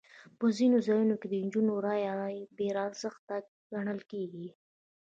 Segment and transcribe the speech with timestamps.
[0.39, 2.13] په ځینو ځایونو کې د نجونو رایه
[2.57, 3.35] بې ارزښته
[3.71, 4.47] ګڼل کېږي.